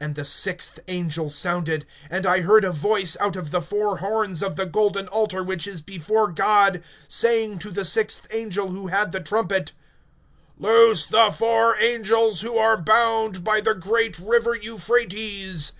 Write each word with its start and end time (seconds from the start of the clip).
(13)And 0.00 0.14
the 0.14 0.24
sixth 0.24 0.78
angel 0.86 1.28
sounded; 1.28 1.84
and 2.08 2.24
I 2.24 2.42
heard 2.42 2.62
a 2.62 2.70
voice 2.70 3.16
out 3.20 3.34
of 3.34 3.50
the 3.50 3.60
four 3.60 3.96
horns 3.96 4.40
of 4.40 4.54
the 4.54 4.66
golden 4.66 5.08
altar 5.08 5.42
which 5.42 5.66
is 5.66 5.82
before 5.82 6.28
God, 6.28 6.80
(14)saying 7.08 7.58
to 7.58 7.72
the 7.72 7.84
sixth 7.84 8.28
angel 8.30 8.68
who 8.70 8.86
had 8.86 9.10
the 9.10 9.18
trumpet: 9.18 9.72
Loose 10.60 11.06
the 11.06 11.32
four 11.32 11.76
angels 11.80 12.42
who 12.42 12.56
are 12.56 12.76
bound, 12.76 13.42
by 13.42 13.60
the 13.60 13.74
great 13.74 14.16
river 14.20 14.54
Euphrates. 14.54 15.72